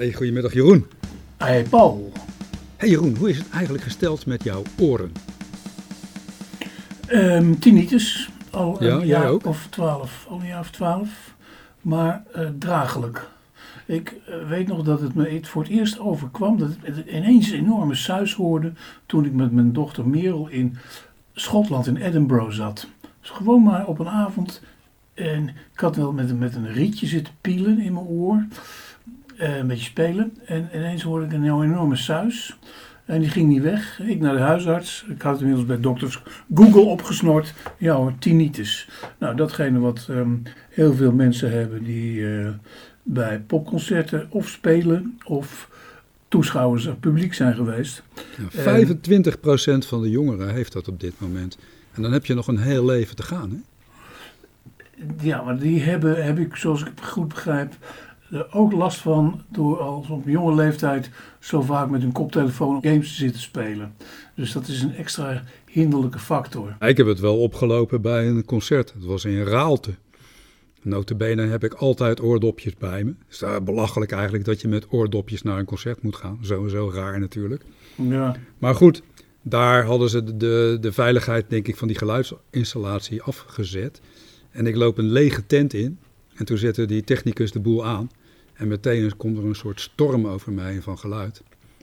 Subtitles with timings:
[0.00, 0.86] Hey, goedemiddag Jeroen.
[1.36, 2.12] Hey Paul.
[2.76, 5.12] Hey Jeroen, hoe is het eigenlijk gesteld met jouw oren?
[7.12, 8.30] Um, tinnitus.
[8.50, 9.46] Al Ja, een jaar ook?
[9.46, 10.26] of twaalf.
[10.28, 11.34] Al een jaar of twaalf.
[11.80, 13.28] Maar eh, draaglijk.
[13.86, 16.58] Ik eh, weet nog dat het me voor het eerst overkwam.
[16.58, 18.72] Dat ik ineens een enorme suis hoorde.
[19.06, 20.76] Toen ik met mijn dochter Merel in
[21.34, 22.86] Schotland, in Edinburgh zat.
[23.20, 24.62] Dus gewoon maar op een avond.
[25.14, 28.46] En ik had wel met, met een rietje zitten pielen in mijn oor.
[29.40, 30.36] Eh, een beetje spelen.
[30.44, 32.58] En ineens hoorde ik een heel enorme suis.
[33.04, 34.00] En die ging niet weg.
[34.00, 35.04] Ik naar de huisarts.
[35.08, 36.22] Ik had het inmiddels bij dokters
[36.54, 37.54] Google opgesnord.
[37.78, 38.88] Ja hoor, tinnitus.
[39.18, 40.34] Nou, datgene wat ehm,
[40.70, 42.48] heel veel mensen hebben die eh,
[43.02, 45.70] bij popconcerten of spelen of
[46.28, 48.02] toeschouwers of publiek zijn geweest.
[48.52, 51.58] Ja, 25% van de jongeren heeft dat op dit moment.
[51.92, 53.50] En dan heb je nog een heel leven te gaan.
[53.50, 53.56] Hè?
[55.20, 57.74] Ja, maar die hebben, heb ik, zoals ik het goed begrijp,
[58.30, 63.08] er ook last van door al op jonge leeftijd zo vaak met hun koptelefoon games
[63.08, 63.94] te zitten spelen.
[64.34, 66.76] Dus dat is een extra hinderlijke factor.
[66.80, 68.92] Ik heb het wel opgelopen bij een concert.
[68.92, 69.94] Het was in Raalte.
[70.82, 73.14] Notabene heb ik altijd oordopjes bij me.
[73.28, 76.38] Het is belachelijk eigenlijk dat je met oordopjes naar een concert moet gaan.
[76.40, 77.62] Sowieso raar natuurlijk.
[77.94, 79.02] Ja, Maar goed,
[79.42, 84.00] daar hadden ze de, de, de veiligheid denk ik van die geluidsinstallatie afgezet.
[84.50, 85.98] En ik loop een lege tent in.
[86.34, 88.10] En toen zette die technicus de boel aan.
[88.60, 91.42] En meteen komt er een soort storm over mij van geluid.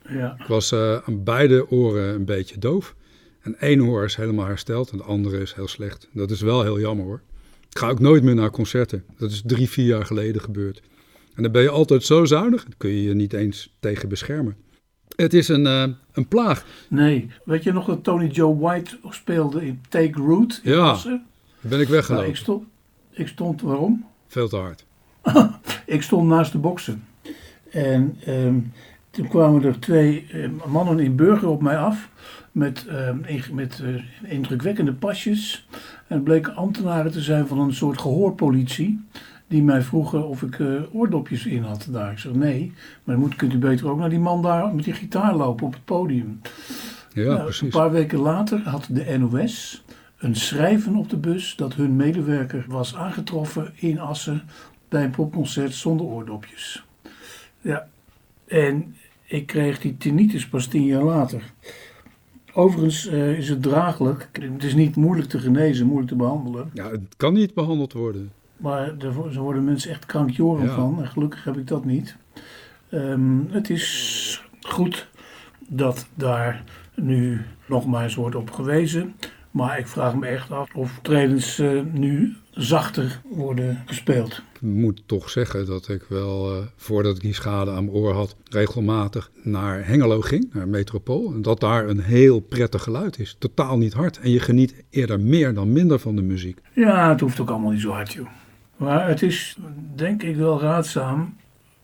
[0.09, 0.35] ja.
[0.39, 2.95] Ik was eh, aan beide oren een beetje doof.
[3.41, 6.07] En één oor is helemaal hersteld en de andere is heel slecht.
[6.13, 7.21] Dat is wel heel jammer hoor.
[7.69, 9.03] Ik ga ook nooit meer naar concerten.
[9.17, 10.81] Dat is drie, vier jaar geleden gebeurd.
[11.35, 14.55] En dan ben je altijd zo zuinig, daar kun je je niet eens tegen beschermen.
[15.15, 16.65] Het is een, eh, een plaag.
[16.87, 21.25] Nee, weet je nog dat Tony Joe White speelde in Take Root in Ja, Assen?
[21.61, 22.29] Dan ben ik Nou, weggelopen.
[22.29, 22.63] ik stond,
[23.11, 24.05] ik stond, waarom?
[24.27, 24.85] Veel te hard.
[25.85, 27.03] Ik stond naast de boksen.
[27.71, 28.59] En ehm,
[29.09, 32.09] toen kwamen er twee eh, mannen in burger op mij af.
[32.51, 33.17] Met, ehm,
[33.51, 35.67] met eh, indrukwekkende pasjes.
[36.07, 39.05] En het bleken ambtenaren te zijn van een soort gehoorpolitie.
[39.47, 42.11] Die mij vroegen of ik eh, oordopjes in had daar.
[42.11, 42.73] Ik zeg nee,
[43.03, 45.65] maar dan moet, kunt u beter ook naar die man daar met die gitaar lopen
[45.65, 46.41] op het podium.
[47.13, 47.69] Ja, Nou, Een precies.
[47.73, 49.83] paar weken later had de NOS
[50.17, 54.41] een schrijven op de bus dat hun medewerker was aangetroffen in Assen
[54.89, 56.85] bij een popconcert zonder oordopjes.
[57.61, 57.87] Ja,
[58.47, 61.41] en ik kreeg die tinnitus pas tien jaar later.
[62.53, 64.29] Overigens eh, is het draaglijk.
[64.31, 66.69] Het is niet moeilijk te genezen, moeilijk te behandelen.
[66.73, 68.31] Ja, het kan niet behandeld worden.
[68.57, 70.75] Maar er, wo- er worden mensen echt krankjoren Ja.
[70.75, 71.01] van.
[71.01, 72.15] En gelukkig heb ik dat niet.
[72.89, 75.07] Ehm, het is goed
[75.67, 76.63] dat daar
[76.95, 79.15] nu nogmaals wordt op gewezen.
[79.57, 84.41] Maar ik vraag me echt af of tredens eh, nu zachter worden gespeeld.
[84.53, 88.13] Ik moet toch zeggen dat ik wel, eh, voordat ik die schade aan mijn oor
[88.13, 91.33] had, regelmatig naar Hengelo ging, naar Metropool.
[91.33, 93.35] En dat daar een heel prettig geluid is.
[93.39, 94.19] Totaal niet hard.
[94.19, 96.59] En je geniet eerder meer dan minder van de muziek.
[96.73, 98.27] Ja, het hoeft ook allemaal niet zo hard, joh.
[98.75, 99.57] Maar het is
[99.95, 101.35] denk ik wel raadzaam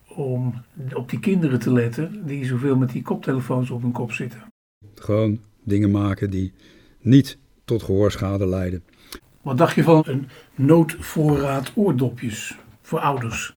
[0.07, 0.53] om
[0.93, 4.43] op die kinderen te letten die zoveel met die koptelefoons op hun kop zitten.
[4.95, 6.53] Gewoon dingen maken die
[7.01, 8.83] niet tot gehoorschade leiden.
[9.41, 13.53] Wat dacht je van een noodvoorraad oordopjes voor ouders?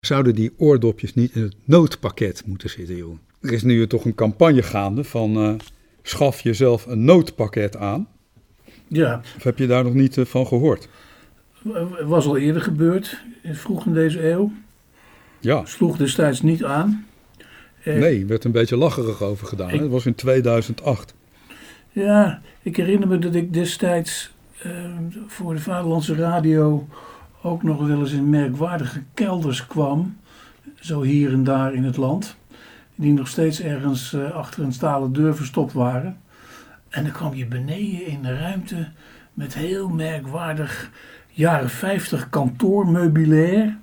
[0.00, 3.18] Zouden die oordopjes niet in het noodpakket moeten zitten, joh?
[3.40, 5.54] Er is nu toch een campagne gaande van eh,
[6.02, 8.08] schaf jezelf een noodpakket aan.
[8.88, 10.88] Ja, Of heb je daar nog niet eh, van gehoord?
[11.72, 14.52] het was al eerder gebeurd, vroeg in deze eeuw.
[15.40, 17.06] Ja, Sloeg destijds niet aan.
[17.84, 19.70] Eh, nee, werd een beetje lacherig over gedaan.
[19.70, 21.14] Ik- Dat was in 2008.
[21.92, 24.32] Ja, ik herinner me dat ik destijds
[24.62, 24.70] eh,
[25.26, 26.88] voor de Vaderlandse Radio
[27.42, 30.16] ook nog wel eens in merkwaardige kelders kwam.
[30.80, 32.36] Zo hier en daar in het land.
[32.94, 36.20] Die nog steeds ergens eh, achter een stalen deur verstopt waren.
[36.88, 38.88] En dan kwam je beneden in de ruimte
[39.34, 40.90] met heel merkwaardig
[41.30, 43.78] jaren 50 kantoormeubilair.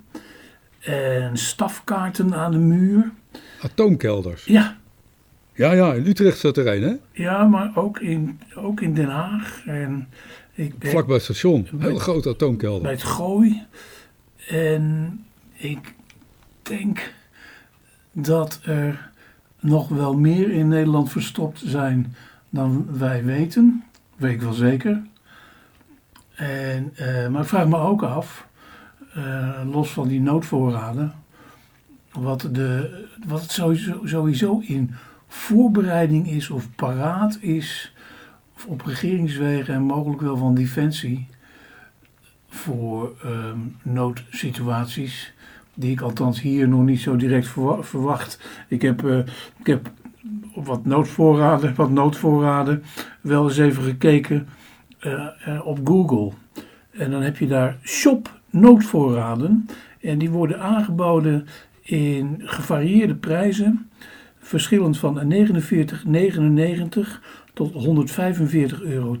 [0.80, 3.10] En stafkaarten aan de muur.
[3.62, 4.44] Atoomkelders.
[4.44, 4.76] Ja,
[5.60, 7.22] Ja, ja, in Utrecht zat er een, hè?
[7.22, 9.62] ja maar ook in, ook in Den Haag.
[9.66, 10.08] En
[10.54, 11.66] ik ben Vlak bij het station.
[11.72, 12.82] Bij- Heel grote atoomkelder.
[12.82, 13.62] bij het gooi.
[14.48, 15.94] En ik
[16.62, 17.12] denk
[18.12, 19.10] dat er
[19.60, 22.14] nog wel meer in Nederland verstopt zijn
[22.50, 23.84] dan wij weten.
[24.16, 25.02] Weet ik wel zeker.
[26.34, 28.46] En, eh, maar ik vraag me ook af,
[29.14, 31.12] eh, los van die noodvoorraden,
[32.12, 34.94] wat, de, wat het sowieso, sowieso in
[35.32, 37.94] voorbereiding is of paraat is
[38.66, 41.26] op regeringswegen en mogelijk wel van defensie
[42.48, 45.32] voor ehm, noodsituaties
[45.74, 48.40] die ik althans hier nog niet zo direct verwa- verwacht.
[48.68, 49.18] Ik heb, eh,
[49.58, 49.90] ik heb
[50.54, 52.82] wat noodvoorraden, wat noodvoorraden
[53.20, 54.48] wel eens even gekeken
[54.98, 56.32] eh, eh, op Google.
[56.90, 59.66] En dan heb je daar shop noodvoorraden.
[60.00, 61.46] En die worden aangeboden
[61.82, 63.90] in gevarieerde prijzen.
[64.40, 67.08] Verschillend van 49,99
[67.52, 69.16] tot 145,20 euro.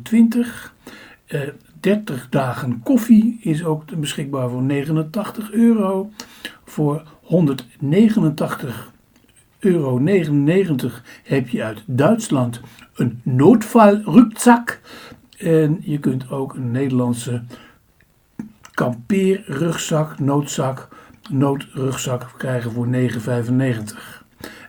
[1.26, 1.40] Eh
[1.80, 6.10] 30 dagen koffie is ook beschikbaar voor 89 euro.
[6.64, 8.92] Voor 189
[9.58, 12.60] euro 99 heb je uit Duitsland
[12.94, 14.80] een noodvalrugzak.
[15.38, 17.42] En je kunt ook een Nederlandse
[18.74, 20.88] kampeerrugzak, noodzak,
[21.30, 24.19] noodrugzak krijgen voor 9,95.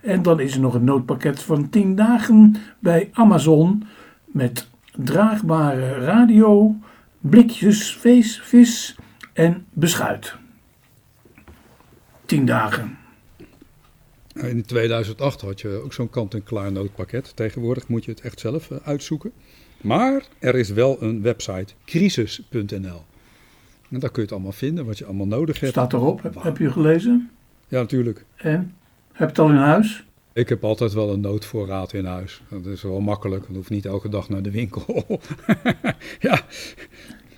[0.02, 3.84] En dan is er nog een noodpakket van 10 dagen bij Amazon
[4.26, 6.76] met draagbare radio,
[7.20, 8.96] blikjes vis, vis
[9.34, 10.36] en beschuit.
[12.26, 12.98] 10 dagen.
[14.34, 17.36] In 2008 had je ook zo'n kant-en-klaar noodpakket.
[17.36, 19.32] Tegenwoordig moet je het echt zelf eh, uitzoeken.
[19.82, 23.04] Maar er is wel een website, crisis.nl.
[23.90, 25.72] En daar kun je het allemaal vinden, wat je allemaal nodig hebt.
[25.72, 27.30] Staat erop, heb, heb je gelezen?
[27.68, 28.26] Ja, natuurlijk.
[28.36, 28.74] En?
[29.12, 30.06] Heb je het al in huis?
[30.34, 32.42] Ik heb altijd wel een noodvoorraad in huis.
[32.50, 33.46] Dat is wel makkelijk.
[33.48, 35.06] Dat hoeft niet elke dag naar de winkel.
[36.20, 36.42] ja,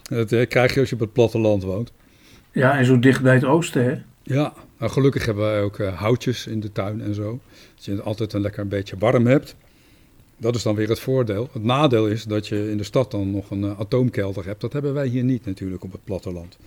[0.04, 1.92] dat eh, krijg je als je op het platteland woont.
[2.52, 4.02] Ja, en zo dicht bij het oosten, hè?
[4.24, 7.40] Ja, nou, gelukkig hebben wij ook eh, houtjes in de tuin en zo.
[7.76, 9.56] Dat je het altijd een lekker een beetje warm hebt.
[10.38, 11.50] Dat is dan weer het voordeel.
[11.54, 14.62] Het nadeel is dat je in de stad dan nog een eh, atoomkelder hebt.
[14.62, 16.58] Dat hebben wij hier niet natuurlijk op het platteland.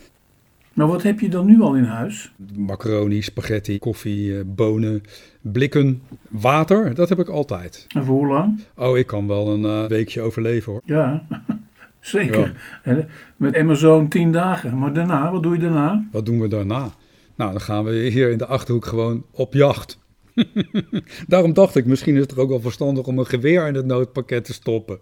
[0.76, 2.32] Maar wat heb je dan nu al in huis?
[2.56, 5.02] Macaroni, spaghetti, koffie, eh, bonen,
[5.40, 6.94] blikken, water.
[6.94, 7.84] Dat heb ik altijd.
[7.88, 8.60] En voor hoe lang?
[8.76, 10.80] Oh, ik kan wel een eh, weekje overleven hoor.
[10.84, 11.26] Ja,
[12.00, 12.78] zeker.
[12.82, 14.78] En Met Amazon 10 dagen.
[14.78, 16.08] Maar daarna, wat doe je daarna?
[16.12, 16.90] Wat doen we daarna?
[17.36, 19.98] Nou, dan gaan we hier in de Achterhoek gewoon op jacht.
[21.28, 23.86] Daarom dacht ik, misschien is het er ook wel verstandig om een geweer in het
[23.86, 24.98] noodpakket te stoppen.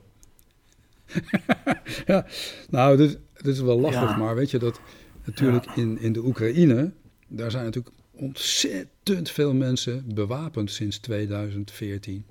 [2.06, 2.26] ja,
[2.70, 4.16] nou, dit, dit is wel lastig, Ja.
[4.16, 4.80] maar weet je dat
[5.24, 6.92] natuurlijk in, in de Oekraïne,
[7.28, 12.24] daar zijn natuurlijk ontzettend veel mensen bewapend sinds 2014.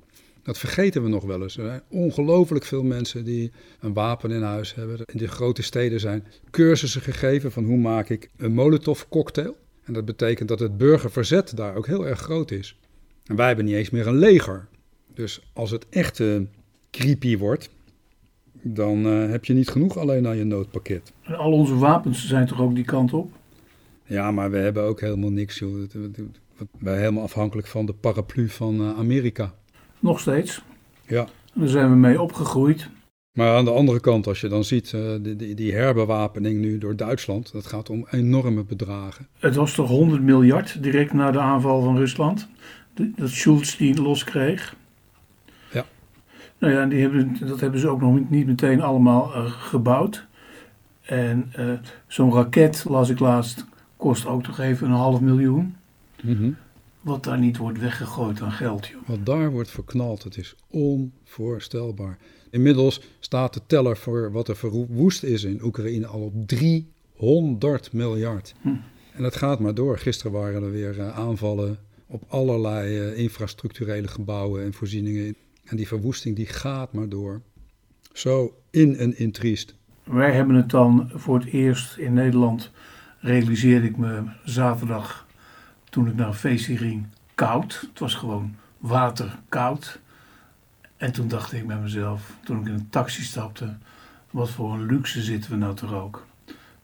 [0.44, 1.58] Dat vergeten we nog wel eens.
[1.58, 5.00] Er zijn ongelooflijk veel mensen die een wapen in huis hebben.
[5.06, 9.58] In de grote steden zijn cursussen gegeven van hoe maak ik een molotov cocktail.
[9.84, 12.78] En dat betekent dat het burgerverzet daar ook heel erg groot is.
[13.26, 14.68] En wij hebben niet eens meer een leger.
[15.14, 16.40] Dus als het echt eh,
[16.92, 17.70] creepy wordt,
[18.64, 21.14] dan eh, heb je niet genoeg alleen aan je noodpakket.
[21.22, 23.32] En al onze wapens zijn toch ook die kant op?
[24.06, 25.74] Ja, maar we hebben ook helemaal niks, joh.
[25.74, 29.54] Wij zijn helemaal afhankelijk van de paraplu van eh, Amerika.
[30.00, 30.64] Nog steeds.
[31.08, 31.22] Ja.
[31.22, 32.90] En Daar zijn we mee opgegroeid.
[33.34, 36.78] Maar aan de andere kant, als je dan ziet, eh, die, die, die herbewapening nu
[36.78, 39.28] door Duitsland, dat gaat om enorme bedragen.
[39.40, 42.48] Het was toch 100 miljard direct na de aanval van Rusland.
[42.94, 44.76] Dat Schulz die loskreeg.
[46.64, 50.28] Nou ja, die hebben, dat hebben ze ook nog niet- niet meteen allemaal eh, gebouwd.
[51.02, 51.72] En eh,
[52.08, 53.66] zo'n raket, las ik laatst,
[53.98, 55.76] kost ook toch even een half miljoen.
[56.22, 56.52] Mhm.
[57.02, 59.02] Wat daar niet wordt weggegooid aan geld, joh.
[59.06, 62.18] Wat daar wordt verknald, het is onvoorstelbaar.
[62.50, 68.56] Inmiddels staat de teller voor wat er verwoest is in Oekraïne al op 300 miljard.
[68.62, 68.68] Hm.
[69.14, 69.98] En dat gaat maar door.
[69.98, 75.36] Gisteren waren er weer eh, aanvallen op allerlei infrastructurele gebouwen en voorzieningen.
[75.64, 77.42] En die verwoesting die gaat maar door.
[78.14, 79.76] Zo in en in triest.
[80.04, 82.72] Wij hebben het dan voor het eerst in Nederland,
[83.20, 85.28] realiseerde ik me zaterdag
[85.90, 87.06] toen ik naar een feestje ging,
[87.36, 87.88] koud.
[87.90, 90.00] Het was gewoon waterkoud.
[90.98, 93.78] En toen dacht ik bij mezelf, toen ik in een taxi stapte,
[94.32, 96.26] wat voor een luxe zitten we nou toch ook.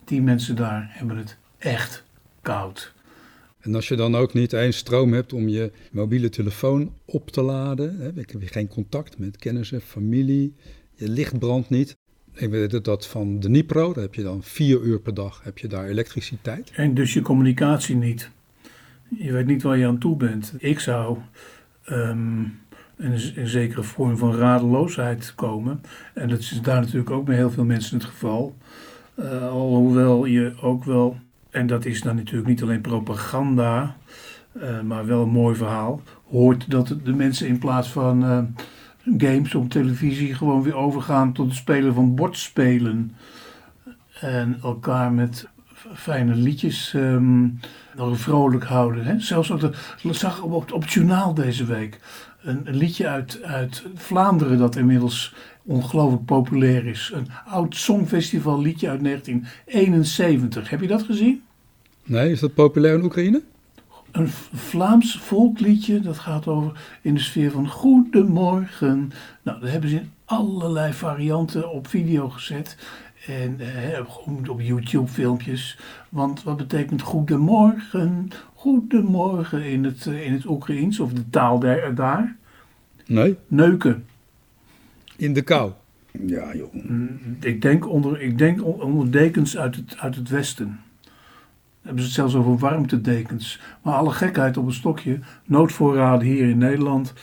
[0.03, 2.03] Die mensen daar hebben het echt
[2.41, 2.93] koud.
[3.59, 7.41] En als je dan ook niet eens stroom hebt om je mobiele telefoon op te
[7.41, 10.53] laden, hè, ik heb je geen contact met kennissen, familie,
[10.95, 11.97] je licht brandt niet.
[12.33, 15.67] Ik weet dat van Dnipro, daar heb je dan vier uur per dag heb je
[15.67, 16.71] daar elektriciteit.
[16.71, 18.29] En dus je communicatie niet.
[19.17, 20.53] Je weet niet waar je aan toe bent.
[20.57, 21.17] Ik zou
[21.85, 22.59] in een
[23.35, 25.81] een zekere vorm van radeloosheid komen.
[26.13, 28.55] En dat is daar natuurlijk ook bij heel veel mensen het geval.
[29.15, 31.17] Eh, alhoewel je ook wel,
[31.49, 33.95] en dat is dan natuurlijk niet alleen propaganda,
[34.59, 38.43] eh, maar wel een mooi verhaal, hoort dat de mensen in plaats van eh,
[39.17, 43.15] games op televisie gewoon weer overgaan tot het spelen van bordspelen.
[44.19, 45.47] En elkaar met
[45.93, 47.47] fijne liedjes ehm,
[48.13, 49.05] vrolijk houden.
[49.05, 49.19] Hè?
[49.19, 49.73] Zelfs ook, de,
[50.13, 51.99] zag op, op, op het journaal deze week
[52.41, 57.11] een, een liedje uit, uit Vlaanderen dat inmiddels ongelooflijk populair is.
[57.13, 60.69] Een oud songfestival liedje uit 1971.
[60.69, 61.41] Heb je dat gezien?
[62.03, 63.41] Nee, is dat populair in Oekraïne?
[64.11, 65.99] een Vlaams volkliedje.
[65.99, 69.11] Dat gaat over in de sfeer van Goedemorgen.
[69.41, 72.77] Nou, daar hebben ze in allerlei varianten op video gezet.
[73.29, 75.79] En eh, op YouTube filmpjes.
[76.09, 78.29] Want wat betekent goedemorgen?
[78.53, 82.35] Goedemorgen in het, eh, in het Oekraïens of de taal daar, daar?
[83.05, 83.37] Nee.
[83.47, 84.05] Neuken.
[85.15, 85.71] In de kou.
[86.11, 86.73] Ja, joh.
[86.73, 90.79] Mm, ik denk onder, ik denk onder dekens uit het, uit het westen.
[91.81, 93.61] Hebben ze het zelfs over warmtedekens.
[93.81, 95.19] Maar alle gekheid op een stokje.
[95.45, 97.13] Noodvoorraden hier in Nederland.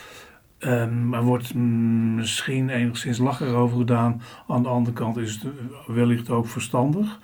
[0.59, 4.23] Um, er wordt misschien enigszins lacher over gedaan.
[4.49, 5.53] Aan de andere kant is het
[5.87, 7.19] wellicht ook verstandig.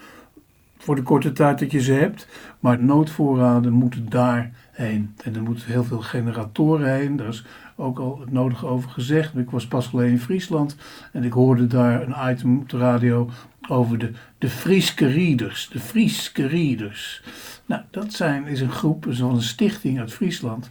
[0.78, 2.28] Voor de korte tijd dat je ze hebt.
[2.60, 5.14] Maar noodvoorraden moeten daarheen.
[5.24, 7.16] En er moeten heel veel generatoren heen.
[7.16, 7.44] Daar is
[7.76, 9.36] ook al het nodige over gezegd.
[9.36, 10.76] Ik was pas geleden in Friesland.
[11.12, 13.30] En ik hoorde daar een item op de radio
[13.68, 15.68] over de, de Frieske Rieders.
[15.68, 17.22] De Frieske Rieders.
[17.66, 20.70] Nou, dat zijn, is een groep, is een stichting uit Friesland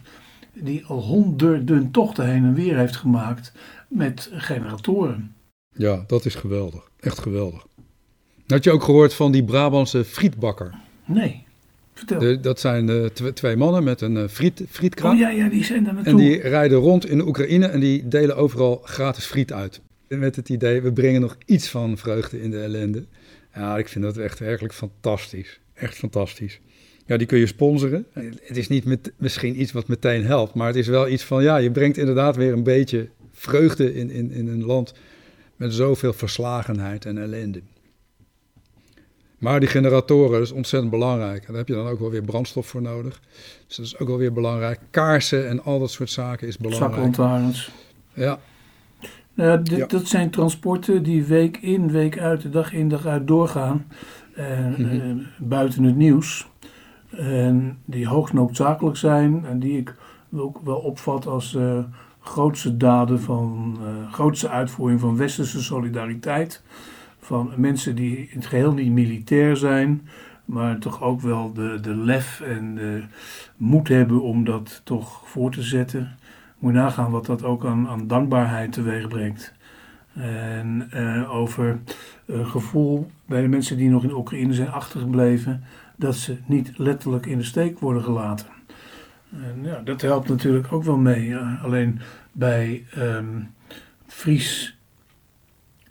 [0.54, 3.52] die al honderden tochten heen en weer heeft gemaakt
[3.88, 5.34] met generatoren.
[5.74, 6.90] Ja, dat is geweldig.
[7.00, 7.66] Echt geweldig.
[8.46, 10.74] Had je ook gehoord van die Brabantse frietbakker?
[11.04, 11.44] Nee.
[11.94, 12.40] Vertel.
[12.40, 15.12] dat zijn uh, twee mannen met een uh, friet, frietkraam.
[15.12, 16.12] Oh ja, ja, die zijn daar naartoe.
[16.12, 19.80] En die rijden rond in de Oekraïne en die delen overal gratis friet uit.
[20.08, 23.04] Met het idee, we brengen nog iets van vreugde in de ellende.
[23.54, 25.60] Ja, ik vind dat echt werkelijk fantastisch.
[25.74, 26.60] Echt fantastisch.
[27.06, 28.06] Ja, die kun je sponsoren.
[28.42, 31.42] Het is niet met, misschien iets wat meteen helpt, maar het is wel iets van,
[31.42, 34.94] ja, je brengt inderdaad weer een beetje vreugde in, in, in een land
[35.56, 37.62] met zoveel verslagenheid en ellende.
[39.38, 41.46] Maar die generatoren is ontzettend belangrijk.
[41.46, 43.20] daar heb je dan ook wel weer brandstof voor nodig.
[43.66, 44.80] Dus dat is ook wel weer belangrijk.
[44.90, 46.92] Kaarsen en al dat soort zaken is belangrijk.
[46.92, 47.70] Zaklantaarns.
[48.14, 48.38] Ja.
[49.34, 49.86] Nou, ja.
[49.86, 53.86] Dat zijn transporten die week in, week uit, dag in, dag uit doorgaan.
[54.36, 56.50] mm buiten het nieuws.
[57.16, 59.94] En die hoogst noodzakelijk zijn en die ik
[60.36, 61.78] ook wel opvat als uh,
[62.20, 66.62] grootste daden van, uh, grootste uitvoering van westerse solidariteit.
[67.20, 70.08] Van mensen die in het geheel niet militair zijn,
[70.44, 73.02] maar toch ook wel de, de lef en de
[73.56, 76.16] moed hebben om dat toch voor te zetten.
[76.58, 79.54] Moet je nagaan wat dat ook aan, aan dankbaarheid teweeg brengt.
[80.14, 81.78] En uh, over
[82.26, 85.64] een gevoel bij de mensen die nog in Oekraïne zijn achtergebleven
[86.02, 88.46] dat ze niet letterlijk in de steek worden gelaten.
[89.84, 91.36] Dat helpt natuurlijk ook wel mee.
[91.36, 92.00] Alleen
[92.32, 93.50] bij um,
[94.06, 94.78] vries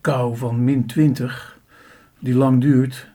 [0.01, 1.59] kou van min 20,
[2.19, 3.09] die lang duurt,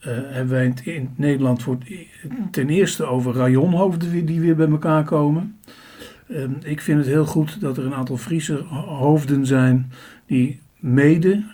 [0.00, 1.78] uh, hebben wij in, Nederland voor
[2.50, 5.58] ten eerste over rajonhoofden die weer bij elkaar komen.
[6.30, 8.54] Um, ik vind het heel goed dat er een aantal Friese
[8.86, 9.92] hoofden zijn
[10.26, 11.44] die mede,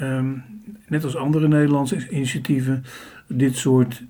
[0.00, 0.42] um,
[0.88, 2.84] net als andere Nederlandse initiatieven,
[3.28, 4.02] dit soort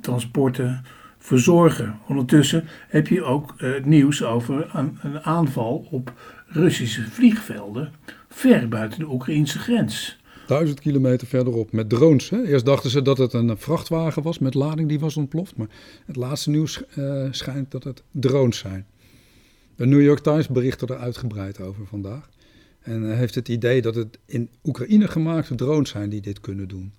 [0.00, 0.84] transporten
[1.18, 1.98] verzorgen.
[2.08, 6.12] Ondertussen heb je ook uh, nieuws over een, aanval op
[6.46, 7.92] Russische vliegvelden
[8.28, 10.18] ver buiten de Oekraïnse grens.
[10.46, 12.30] Duizend kilometer verderop met drones.
[12.30, 12.42] Hè?
[12.42, 15.56] Eerst dachten ze dat het een vrachtwagen was met lading die was ontploft.
[15.56, 15.68] Maar
[16.06, 18.86] het laatste nieuws uh, schijnt dat het drones zijn.
[19.76, 22.28] De New York Times bericht er uitgebreid over vandaag.
[22.80, 26.92] En heeft het idee dat het in Oekraïne gemaakte drones zijn die dit kunnen doen.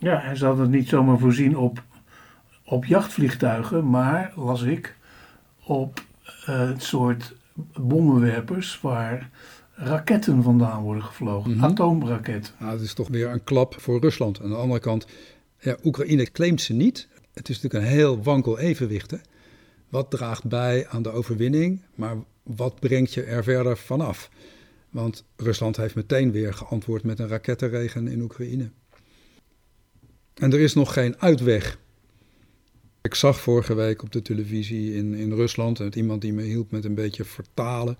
[0.00, 1.82] Ja, hij zal het niet zomaar voorzien op,
[2.64, 4.96] op jachtvliegtuigen, maar las ik
[5.64, 6.02] op
[6.48, 7.34] uh, het soort
[7.80, 9.30] bommenwerpers waar
[9.74, 12.54] raketten vandaan worden gevlogen, mm atoomraketten.
[12.58, 14.40] Nou, het is toch weer een klap voor Rusland.
[14.42, 15.06] Aan de andere kant,
[15.58, 17.08] ja, Oekraïne claimt ze niet.
[17.32, 19.10] Het is natuurlijk een heel wankel evenwicht.
[19.10, 19.16] Hè?
[19.88, 24.30] Wat draagt bij aan de overwinning, maar wat brengt je er verder vanaf?
[24.90, 28.70] Want Rusland heeft meteen weer geantwoord met een rakettenregen in Oekraïne.
[30.34, 31.78] En er is nog geen uitweg.
[33.02, 36.70] Ik zag vorige week op de televisie in, in Rusland, met iemand die me hielp
[36.70, 37.98] met een beetje vertalen,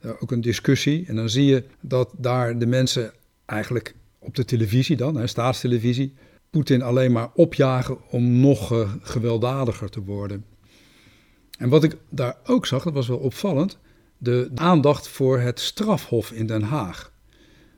[0.00, 1.06] uh, ook een discussie.
[1.06, 3.12] En dan zie je dat daar de mensen
[3.46, 6.14] eigenlijk op de televisie dan, hè, staatstelevisie,
[6.50, 10.44] Poetin alleen maar opjagen om nog uh, gewelddadiger te worden.
[11.58, 13.78] En wat ik daar ook zag, dat was wel opvallend,
[14.18, 17.12] de aandacht voor het strafhof in Den Haag.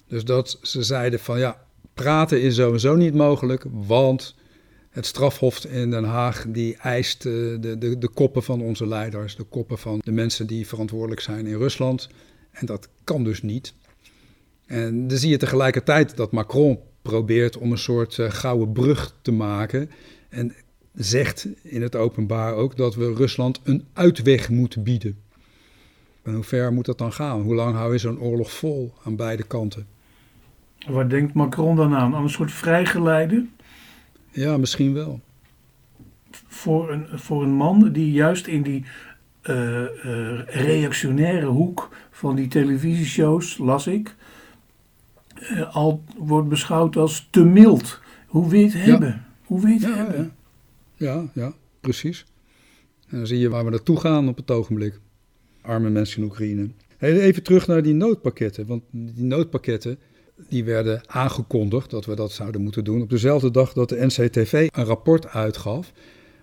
[0.06, 1.66] Dus dat ze zeiden van ja,
[2.02, 4.34] praten is sowieso niet mogelijk, want
[4.90, 9.36] het strafhof in Den Haag die eist uh, de, de, de koppen van onze leiders,
[9.36, 12.08] de koppen van de mensen die verantwoordelijk zijn in Rusland.
[12.50, 13.74] En dat kan dus niet.
[14.66, 19.32] En dan zie je tegelijkertijd dat Macron probeert om een soort uh, gouden brug te
[19.32, 19.90] maken.
[20.28, 20.54] En
[20.94, 25.18] zegt in het openbaar ook dat we Rusland een uitweg moeten bieden.
[26.22, 27.40] En hoe ver moet dat dan gaan?
[27.40, 29.86] Hoe lang hou je zo'n oorlog vol aan beide kanten?
[30.88, 32.14] Waar denkt Macron dan aan?
[32.14, 33.46] Aan een soort vrijgeleide?
[34.30, 35.20] Ja, misschien wel.
[36.46, 38.84] voor een, voor een man die juist in die
[39.42, 44.14] uh, uh, reactionaire hoek van die televisieshows, las ik,
[45.42, 48.00] uh, al wordt beschouwd als te mild.
[48.26, 49.24] Hoe je het hebben?
[49.44, 50.32] Hoe je het ja, hebben?
[50.96, 51.12] Ja.
[51.12, 52.26] ja, ja, precies.
[53.08, 55.00] En dan zie je waar we naartoe gaan op het ogenblik.
[55.60, 56.70] Arme mensen in Oekraïne.
[56.98, 58.66] Even terug naar die noodpakketten.
[58.66, 59.98] Want die noodpakketten
[60.48, 63.02] die werden aangekondigd dat we dat zouden moeten doen.
[63.02, 65.92] Op dezelfde dag dat de NCTV een rapport uitgaf.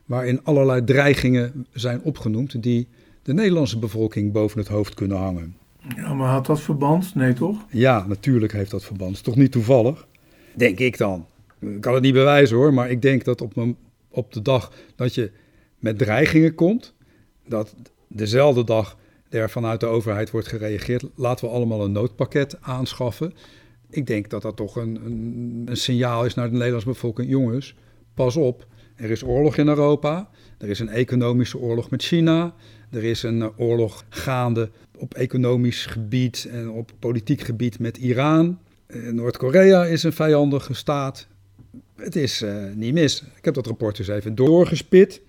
[0.06, 2.63] waarin allerlei dreigingen zijn opgenoemd.
[2.63, 2.88] die
[3.22, 5.56] de Nederlandse bevolking boven het hoofd kunnen hangen.
[5.96, 7.16] Ja, maar had dat verband?
[7.16, 7.66] Nee, toch?
[7.70, 9.10] Ja, natuurlijk heeft dat verband.
[9.10, 10.08] Het is toch niet toevallig?
[10.56, 11.25] Denk ik dan.
[11.60, 13.54] Ik kan het niet bewijzen hoor, maar ik denk dat op,
[14.10, 15.32] op de dag dat je
[15.80, 16.94] met dreigingen komt,
[17.48, 17.75] dat
[18.08, 18.98] dezelfde dag
[19.30, 23.34] er vanuit de overheid wordt gereageerd, laten we allemaal een noodpakket aanschaffen.
[23.89, 27.29] Ik denk dat dat toch een, een, een signaal is naar de Nederlandse bevolking.
[27.29, 27.75] Jongens,
[28.13, 32.53] pas op, er is oorlog in Europa, er is een economische oorlog met China,
[32.89, 38.60] er is een eh, oorlog gaande op economisch gebied en op politiek gebied met Iran.
[38.86, 41.27] Eh, Noord-Korea is een vijandige staat.
[41.96, 43.24] Het is uh, niet mis.
[43.38, 45.22] Ik heb dat rapport dus even doorgespit.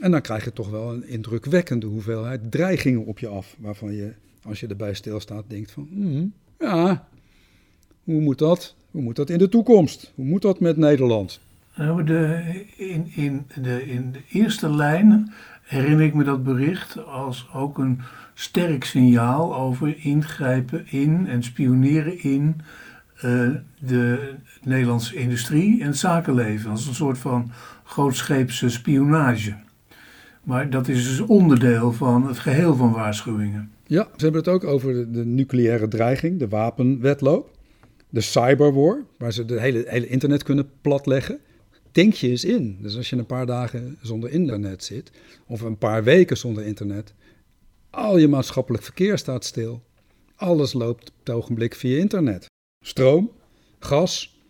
[0.00, 3.56] En dan krijg je toch wel een indrukwekkende hoeveelheid dreigingen op je af.
[3.58, 5.88] Waarvan je, als je erbij stilstaat, denkt van...
[5.90, 7.08] Hmm, ja,
[8.04, 8.74] hoe moet dat?
[8.90, 10.12] Hoe moet dat in de toekomst?
[10.14, 11.40] Hoe moet dat met Nederland?
[11.76, 12.42] Nou, de,
[12.76, 15.32] in, in, de, in de eerste lijn
[15.62, 18.00] herinner ik me dat bericht als ook een
[18.34, 22.60] sterk signaal over ingrijpen in en spioneren in
[23.24, 26.70] uh, de Nederlandse industrie en het zakenleven.
[26.70, 27.50] Als een soort van
[27.84, 29.54] grootscheepse spionage.
[30.42, 33.70] Maar dat is dus onderdeel van het geheel van waarschuwingen.
[33.86, 37.50] Ja, ze hebben het ook over de, de nucleaire dreiging, de wapenwetloop,
[38.12, 41.40] de cyberwar, waar ze het hele, hele internet kunnen platleggen.
[41.92, 42.78] Denk je eens in.
[42.80, 45.10] Dus als je een paar dagen zonder internet zit,
[45.46, 47.14] of een paar weken zonder internet,
[47.90, 49.82] al je maatschappelijk verkeer staat stil.
[50.36, 52.46] Alles loopt op het ogenblik via internet.
[52.84, 53.30] Stroom,
[53.78, 54.40] gas,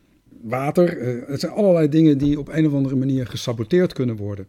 [0.40, 0.98] water.
[0.98, 4.46] Uh, het zijn allerlei dingen die op een of andere manier gesaboteerd kunnen worden.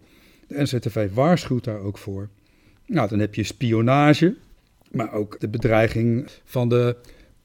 [0.47, 2.29] De NCTV waarschuwt daar ook voor.
[2.85, 4.35] Nou, dan heb je spionage,
[4.91, 6.95] maar ook de bedreiging van de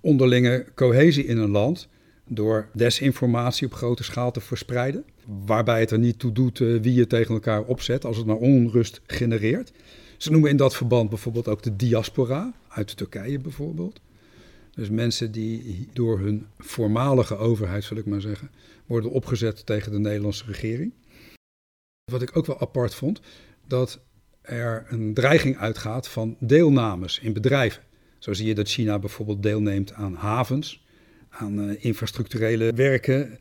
[0.01, 1.89] onderlinge cohesie in een land
[2.29, 5.05] door desinformatie op grote schaal te verspreiden.
[5.47, 8.37] Waarbij het er niet toe doet uh, wie je tegen elkaar opzet, als het maar
[8.37, 9.73] onrust genereert.
[10.17, 14.01] Ze noemen in dat verband bijvoorbeeld ook de diaspora, uit Turkije bijvoorbeeld.
[14.71, 18.51] Dus mensen die door hun voormalige overheid, zal ik maar zeggen,
[18.87, 20.93] worden opgezet tegen de Nederlandse regering.
[22.13, 23.21] Wat ik ook wel apart vond,
[23.67, 24.01] dat
[24.41, 27.83] er een dreiging uitgaat van deelnames in bedrijven.
[28.19, 30.85] Zo zie je dat China bijvoorbeeld deelneemt aan havens,
[31.29, 33.39] aan uh, infrastructurele werken,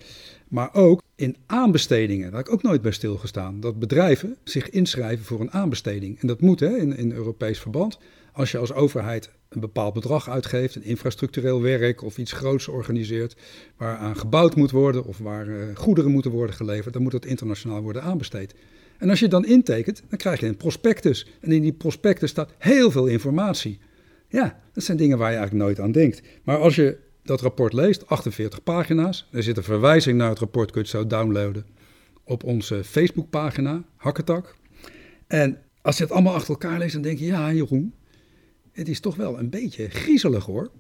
[0.47, 2.31] maar ook in aanbestedingen.
[2.31, 3.59] Daar heb ik ook nooit bij stilgestaan.
[3.59, 6.19] Dat bedrijven zich inschrijven voor een aanbesteding.
[6.19, 7.97] En dat moet hè, in, in Europees verband.
[8.31, 13.35] Als je als overheid een bepaald bedrag uitgeeft, een infrastructureel werk of iets groots organiseert,
[13.77, 17.81] waaraan gebouwd moet worden of waar uh, goederen moeten worden geleverd, dan moet dat internationaal
[17.81, 18.55] worden aanbesteed.
[18.97, 21.27] En als je dan intekent, dan krijg je een prospectus.
[21.39, 23.79] En in die prospectus staat heel veel informatie.
[24.29, 26.21] Ja, dat zijn dingen waar je eigenlijk nooit aan denkt.
[26.43, 30.71] Maar als je dat rapport leest, 48 pagina's, er zit een verwijzing naar het rapport,
[30.71, 31.65] kun je het zo downloaden
[32.23, 34.55] op onze Facebookpagina, Hakketak.
[35.27, 37.93] En als je het allemaal achter elkaar leest, dan denk je, ja Jeroen,
[38.71, 40.71] het is toch wel een beetje griezelig hoor.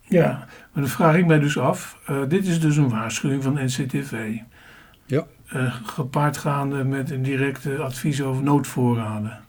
[0.00, 0.30] Ja,
[0.72, 2.00] maar dan vraag ik mij dus af.
[2.10, 4.36] Uh, dit is dus een waarschuwing van NCTV.
[5.06, 5.26] Ja.
[5.54, 9.44] Uh, gepaardgaande met een directe advies over noodvoorraden.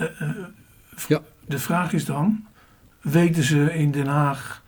[0.00, 0.08] Uh,
[1.08, 1.22] ja.
[1.46, 2.46] De vraag is dan:
[3.00, 4.62] weten ze in Den Haag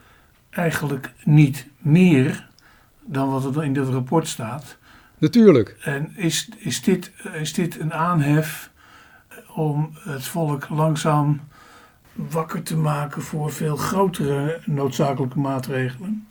[0.50, 2.48] eigenlijk niet meer
[3.04, 4.76] dan wat er in dat rapport staat?
[5.18, 5.76] Natuurlijk.
[5.80, 8.70] En is, is, dit, is dit een aanhef
[9.54, 11.40] om het volk langzaam
[12.12, 16.26] wakker te maken voor veel grotere noodzakelijke maatregelen?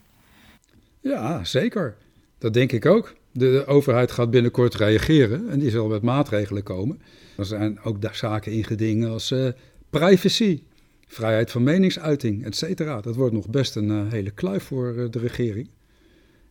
[1.00, 1.94] Ja, zeker.
[2.38, 3.14] Dat denk ik ook.
[3.32, 7.00] De overheid gaat binnenkort reageren en die zal met maatregelen komen.
[7.36, 9.48] Er zijn ook daar zaken ingedingen als uh,
[9.98, 10.62] privacy,
[11.06, 13.00] vrijheid van meningsuiting, et cetera.
[13.00, 15.68] Dat wordt nog best een uh, hele kluif voor uh, de regering.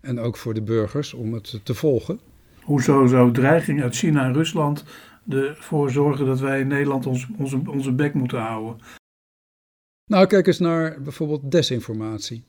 [0.01, 2.19] En ook voor de burgers om het te volgen.
[2.62, 4.84] Hoezo zou dreiging uit China en Rusland
[5.29, 8.81] ervoor zorgen dat wij in Nederland ons, onze, onze bek moeten houden?
[10.05, 12.43] Nou, kijk eens naar bijvoorbeeld desinformatie.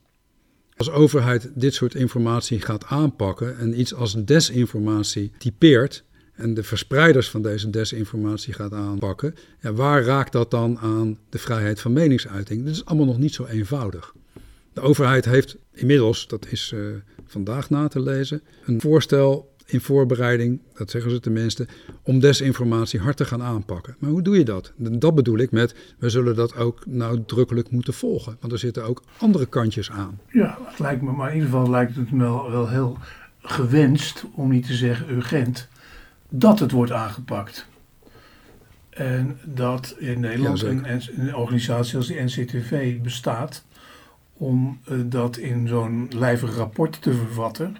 [0.77, 6.05] Als overheid dit soort informatie gaat aanpakken en iets als desinformatie typeert
[6.37, 11.81] en de verspreiders van deze desinformatie gaat aanpakken, waar raakt dat dan aan de vrijheid
[11.81, 12.65] van meningsuiting?
[12.65, 14.15] Dat is allemaal nog niet zo eenvoudig.
[14.73, 16.87] De overheid heeft inmiddels, dat is uh,
[17.27, 21.67] vandaag na te lezen, een voorstel in voorbereiding, dat zeggen ze tenminste,
[22.03, 23.97] om desinformatie hard te gaan aanpakken.
[23.99, 24.73] Maar hoe doe je dat?
[24.77, 28.37] Dat bedoel ik met, we zullen dat ook nadrukkelijk moeten volgen.
[28.41, 30.21] Want er zitten ook andere kantjes aan.
[30.33, 32.99] Ja, het lijkt me, maar in ieder geval lijkt het me wel, wel heel
[33.41, 35.69] gewenst, om niet te zeggen urgent,
[36.39, 37.67] dat het wordt aangepakt.
[38.91, 43.65] En dat in Nederland Ja, een, organisatie als de NCTV bestaat
[44.33, 47.77] om eh, dat in zo'n lijvig rapport te vervatten.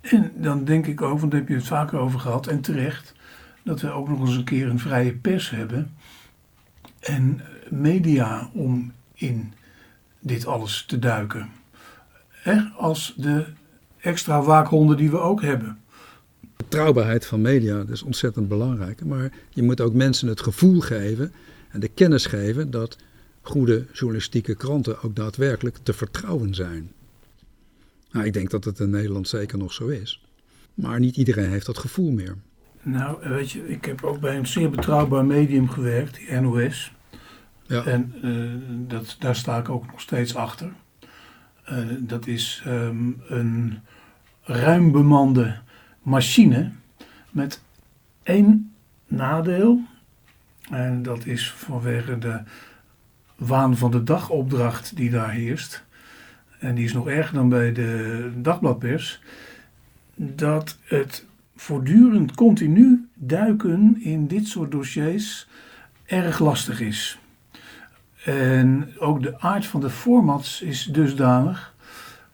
[0.00, 3.14] En dan denk ik ook, want daar heb je het vaker over gehad, en terecht,
[3.62, 5.94] dat we ook nog eens een keer een vrije pers hebben.
[7.00, 9.52] En media om in
[10.20, 11.50] dit alles te duiken.
[12.28, 12.60] Hè?
[12.76, 13.46] Als de
[14.00, 15.78] extra waakhonden die we ook hebben.
[16.70, 19.04] Betrouwbaarheid van media dat is ontzettend belangrijk.
[19.04, 21.32] Maar je moet ook mensen het gevoel geven
[21.70, 22.96] en de kennis geven dat
[23.40, 26.92] goede journalistieke kranten ook daadwerkelijk te vertrouwen zijn.
[28.10, 30.24] Nou, ik denk dat het in Nederland zeker nog zo is.
[30.74, 32.36] Maar niet iedereen heeft dat gevoel meer.
[32.82, 36.92] Nou, weet je, ik heb ook bij een zeer betrouwbaar medium gewerkt, die NOS.
[37.66, 40.72] Ja, En eh, dat, daar sta ik ook nog steeds achter.
[41.64, 43.78] Eh, dat is ehm, een
[44.42, 45.58] ruim bemande
[46.02, 46.70] machine
[47.30, 47.60] met
[48.22, 48.72] één
[49.06, 49.80] nadeel.
[50.70, 52.40] En dat is vanwege de
[53.36, 55.84] waan van de dagopdracht die daar heerst.
[56.58, 59.22] En die is nog erger dan bij de dagbladpers.
[60.14, 65.48] Dat het voortdurend continu duiken in dit soort dossiers
[66.06, 67.18] erg lastig is.
[68.24, 71.74] En ook de aard van de formats is dusdanig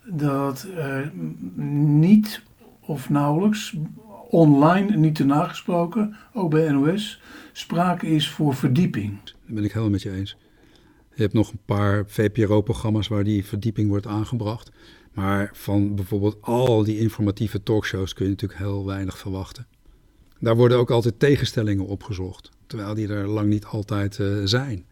[0.05, 0.67] dat
[1.99, 2.43] niet
[2.87, 3.77] of nauwelijks
[4.29, 7.21] online, niet te nagesproken, ook bij NOS,
[7.53, 9.19] sprake is voor verdieping.
[9.25, 10.37] dat ben ik helemaal met je eens.
[11.15, 14.73] Je hebt nog een paar VPRO-programma's waar die verdieping wordt aangebracht.
[15.13, 19.67] Maar van bijvoorbeeld al die informatieve talkshows kun je natuurlijk heel weinig verwachten.
[20.39, 24.85] Daar worden ook altijd tegenstellingen opgezocht, terwijl die er lang niet altijd eh, zijn.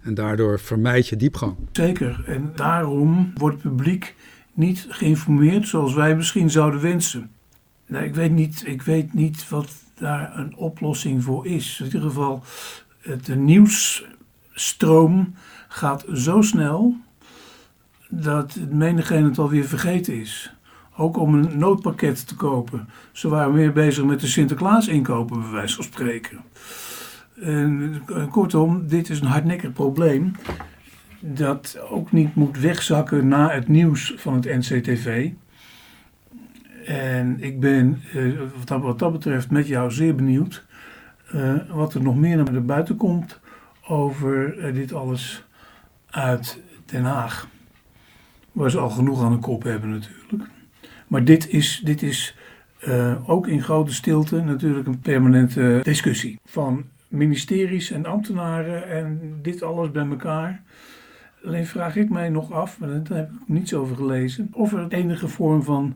[0.00, 1.56] En daardoor vermijd je diepgang.
[1.72, 2.24] Zeker.
[2.26, 4.14] En daarom wordt het publiek
[4.52, 7.30] niet geïnformeerd zoals wij misschien zouden wensen.
[7.94, 11.78] Nou, ik, weet niet, ik weet niet wat daar een oplossing voor is.
[11.78, 12.42] In ieder geval,
[13.24, 15.34] de nieuwsstroom
[15.68, 16.96] gaat zo snel
[18.08, 20.54] dat menigeen het alweer vergeten is.
[20.96, 22.88] Ook om een noodpakket te kopen.
[23.12, 26.40] Ze waren meer bezig met de Sinterklaas inkopen, bij wijze van spreken.
[27.40, 30.32] En, eh, kortom, dit is een hardnekkig probleem
[31.20, 35.30] dat ook niet moet wegzakken na het nieuws van het NCTV.
[36.84, 40.64] En ik ben eh, wat, dat, wat dat betreft met jou zeer benieuwd
[41.32, 43.40] eh, wat er nog meer naar buiten komt
[43.88, 45.44] over eh, dit alles
[46.10, 47.48] uit Den Haag.
[48.52, 50.50] Waar ze al genoeg aan de kop hebben natuurlijk.
[51.06, 52.36] Maar dit is, dit is
[53.26, 59.90] ook in grote stilte natuurlijk een permanente discussie van ministeries en ambtenaren en dit alles
[59.90, 60.62] bij elkaar.
[61.44, 64.86] Alleen vraag ik mij nog af, maar daar heb ik niets over gelezen, of er
[64.88, 65.94] enige vorm van,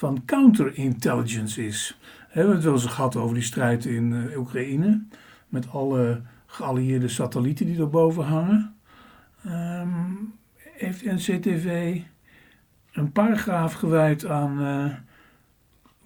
[0.00, 1.98] van counterintelligence is.
[2.00, 5.02] We hebben het wel eens gehad over die strijd in eh, Oekraïne,
[5.48, 8.74] met alle geallieerde satellieten die erboven hangen.
[9.44, 10.12] Ehm,
[10.54, 11.96] heeft NCTV
[12.92, 14.86] een paragraaf gewijd aan eh,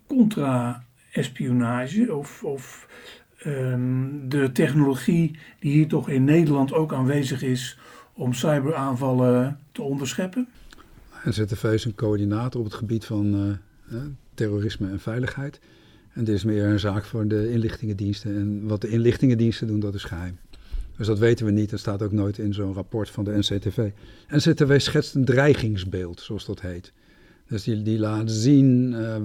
[0.06, 2.88] contra-espionage of, of
[3.38, 7.78] ehm, de technologie die hier toch in Nederland ook aanwezig is
[8.12, 10.48] om cyberaanvallen te onderscheppen?
[11.24, 13.40] NZTV is een coördinator op het gebied van eh,
[14.34, 15.60] terrorisme en veiligheid.
[16.12, 18.36] En dit is meer een zaak voor de inlichtingendiensten.
[18.36, 20.38] En wat de inlichtingendiensten doen, dat is geheim.
[20.96, 21.70] Dus dat weten we niet.
[21.70, 23.90] Dat staat ook nooit in zo'n rapport van de NCTV.
[24.28, 26.92] NCTV schetst een dreigingsbeeld, zoals dat heet.
[27.48, 29.16] Dus die, die laat zien eh,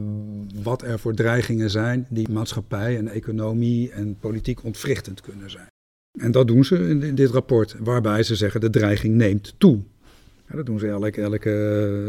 [0.63, 5.67] wat er voor dreigingen zijn die maatschappij en economie en politiek ontwrichtend kunnen zijn.
[6.19, 9.79] En dat doen ze in, dit rapport, waarbij ze zeggen de dreiging neemt toe.
[10.51, 11.51] Dat doen ze elke, elke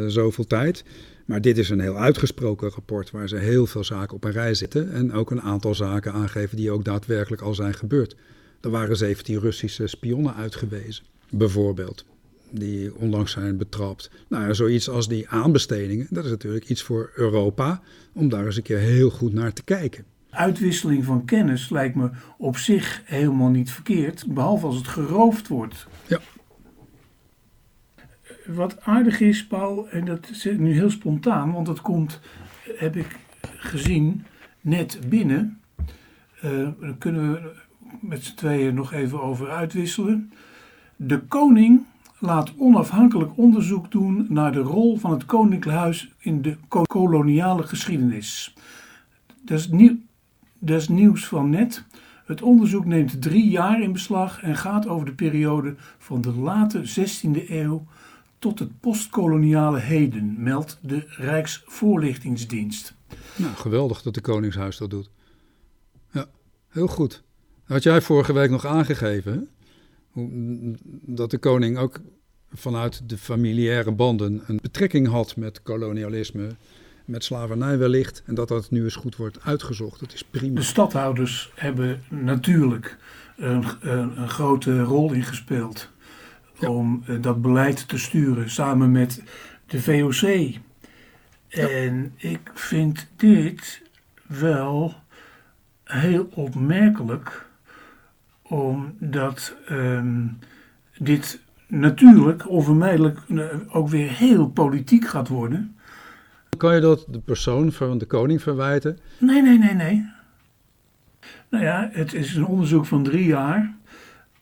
[0.02, 0.84] eh, zoveel tijd.
[1.30, 4.54] Maar dit is een heel uitgesproken rapport waar ze heel veel zaken op een rij
[4.54, 4.92] zitten.
[4.92, 8.16] En ook een aantal zaken aangeven die ook daadwerkelijk al zijn gebeurd.
[8.60, 12.04] Er waren 17 Russische spionnen uitgewezen, bijvoorbeeld.
[12.50, 14.10] Die onlangs zijn betrapt.
[14.28, 17.82] Nou, zoiets als die aanbestedingen, dat is natuurlijk iets voor Europa.
[18.12, 20.04] Om daar eens een keer heel goed naar te kijken.
[20.30, 25.86] Uitwisseling van kennis lijkt me op zich helemaal niet verkeerd, behalve als het geroofd wordt.
[28.54, 32.20] Wat aardig is, Paul, en dat is nu heel spontaan, want dat komt,
[32.76, 34.24] heb ik gezien,
[34.60, 35.60] net binnen.
[36.40, 37.52] Eh, daar kunnen we
[38.00, 40.32] met z'n tweeën nog even over uitwisselen.
[40.96, 41.82] De koning
[42.18, 47.62] laat onafhankelijk onderzoek doen naar de rol van het koninklijk huis in de ko- koloniale
[47.62, 48.54] geschiedenis.
[49.44, 49.68] Dat is,
[50.58, 51.84] dat is nieuws van net.
[52.24, 56.82] Het onderzoek neemt drie jaar in beslag en gaat over de periode van de late
[56.84, 57.86] 16e eeuw
[58.40, 62.94] tot het postkoloniale heden, meldt de Rijksvoorlichtingsdienst.
[63.36, 65.10] Nou, geweldig dat de Koningshuis dat doet.
[66.12, 66.26] Ja,
[66.68, 67.22] heel goed.
[67.64, 69.40] Had jij vorige week nog aangegeven hè?
[71.14, 72.00] Dat de koning ook
[72.52, 76.48] vanuit de familiaire banden een betrekking had met kolonialisme,
[77.04, 80.00] met slavernij wellicht, en dat dat nu eens goed wordt uitgezocht.
[80.00, 80.54] Dat is prima.
[80.54, 82.98] De stadhouders hebben natuurlijk
[83.36, 85.90] een, een, een grote rol in gespeeld
[86.60, 86.70] Ja.
[86.70, 89.22] om eh, dat beleid te sturen samen met
[89.66, 90.54] de VOC.
[91.48, 93.82] En ik vind dit
[94.26, 94.94] wel
[95.84, 97.46] heel opmerkelijk,
[98.42, 100.26] omdat ehm,
[100.98, 105.74] dit natuurlijk onvermijdelijk eh, ook weer heel politiek gaat worden.
[106.56, 108.98] Kan je dat de persoon van de koning verwijten?
[109.18, 110.10] Nee, nee, nee, nee.
[111.48, 113.74] Nou ja, het is een onderzoek van drie jaar.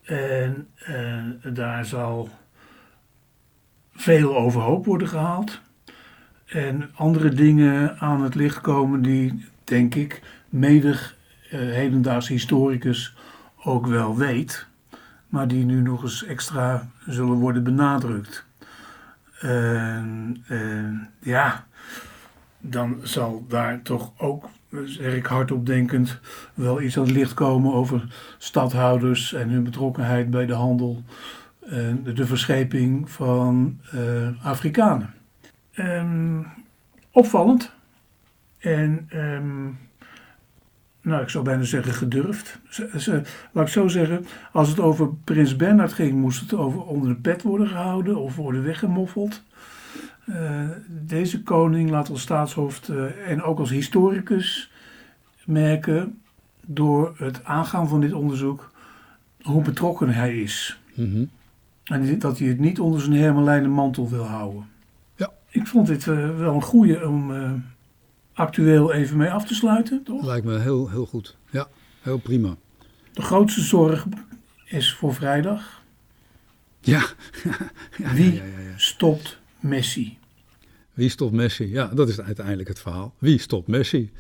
[0.09, 2.29] En eh, daar zal
[3.93, 5.61] veel overhoop worden gehaald.
[6.47, 11.17] En andere dingen aan het licht komen die, denk ik, medig
[11.51, 13.17] eh, hedendaags historicus
[13.65, 14.67] ook wel weet.
[15.29, 18.47] Maar die nu nog eens extra zullen worden benadrukt.
[19.41, 21.67] En, en, ja,
[22.59, 24.49] dan zal daar toch ook,
[24.85, 26.21] zeg ik hardop denkend,
[26.55, 28.05] wel iets aan het licht komen over
[28.39, 31.03] stadhouders en hun betrokkenheid bij de handel
[31.61, 35.15] en de verscheping van eh, Afrikanen.
[35.73, 36.43] Ehm,
[37.11, 37.73] opvallend.
[38.59, 39.65] En ehm,
[41.01, 42.59] nou, ik zou bijna zeggen gedurfd.
[43.53, 47.21] Laat ik zo zeggen, als het over prins Bernhard ging, moest het over onder de
[47.21, 49.43] pet worden gehouden of worden weggemoffeld.
[50.29, 54.71] Eh, deze koning laat als staatshoofd eh, en ook als historicus
[55.45, 56.21] merken
[56.67, 58.73] door het aangaan van dit onderzoek
[59.43, 60.81] hoe betrokken hij is.
[60.95, 61.25] Mhm.
[61.85, 64.69] En dat hij het niet onder zijn hermelijnen mantel wil houden.
[65.17, 65.33] Ja.
[65.49, 67.33] Ik vond dit eh, wel een goede om
[68.33, 70.25] actueel even mee af te sluiten, toch?
[70.25, 71.37] Lijkt me heel, heel goed.
[71.51, 71.69] Ja,
[72.03, 72.57] heel prima.
[73.13, 74.07] De grootste zorg
[74.65, 75.83] is voor vrijdag.
[76.81, 77.03] Ja.
[77.99, 78.73] ja, Wie ja, ja, ja.
[78.77, 80.18] stopt Messi?
[80.99, 81.71] Wie stopt Messi?
[81.71, 83.15] Ja, dat is uiteindelijk het verhaal.
[83.19, 84.11] Wie stopt Messi?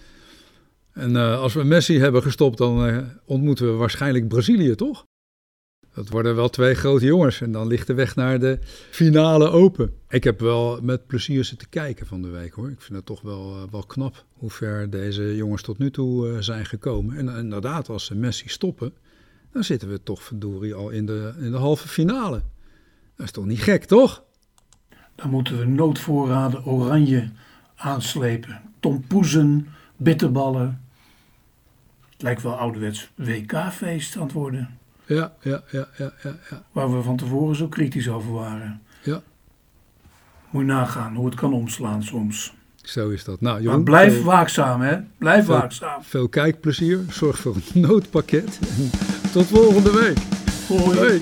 [0.93, 5.05] En eh, als we Messi hebben gestopt, dan eh, ontmoeten we waarschijnlijk Brazilië, toch?
[5.95, 8.59] Dat worden wel twee grote jongens en dan ligt de weg naar de
[8.91, 9.95] finale open.
[10.09, 12.71] Ik heb wel met plezier zitten kijken van de week hoor.
[12.71, 16.43] Ik vind het toch wel, eh, wel knap hoe ver deze jongens tot nu toe
[16.43, 17.17] zijn gekomen.
[17.17, 18.93] En inderdaad, als ze Messi stoppen,
[19.53, 22.43] dan zitten we toch verdorie al in de, in de halve finale.
[23.17, 24.27] Dat is toch niet gek, toch?
[25.19, 27.29] Dan moeten we noodvoorraden oranje
[27.77, 28.61] aanslepen.
[28.81, 30.81] Tompoezen, bitterballen.
[32.13, 34.79] Het lijkt wel ouderwets WK-feest aan het worden.
[35.07, 36.37] Ja, ja, ja, ja, ja.
[36.51, 36.63] ja.
[36.73, 38.81] Waar we van tevoren zo kritisch over waren.
[39.03, 39.23] Ja.
[40.51, 42.55] Moet je nagaan hoe het kan omslaan soms.
[42.83, 43.41] Zo is dat.
[43.41, 44.97] Nou, Maar Jeroen, blijf veel, waakzaam, hè?
[45.19, 46.03] Blijf Veel- waakzaam.
[46.03, 47.01] veel kijkplezier.
[47.11, 48.59] Zorg voor een noodpakket.
[48.77, 48.91] En
[49.33, 50.19] tot volgende week.
[50.69, 50.99] Hoi.
[50.99, 51.21] Hoi.